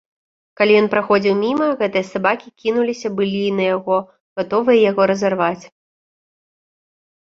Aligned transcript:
Калі 0.61 0.73
ён 0.81 0.87
праходзіў 0.93 1.35
міма, 1.41 1.67
гэтыя 1.83 2.09
сабакі 2.13 2.51
кінуліся 2.65 3.13
былі 3.21 3.45
на 3.61 3.71
яго, 3.75 4.01
гатовыя 4.43 4.79
яго 4.91 5.01
разарваць. 5.17 5.59